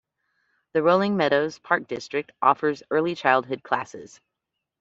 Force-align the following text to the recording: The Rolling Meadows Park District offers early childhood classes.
The 0.73 0.81
Rolling 0.81 1.15
Meadows 1.15 1.59
Park 1.59 1.87
District 1.87 2.31
offers 2.41 2.81
early 2.89 3.13
childhood 3.13 3.61
classes. 3.61 4.19